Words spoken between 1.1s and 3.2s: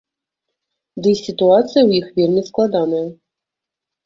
й сітуацыя ў іх вельмі складаная.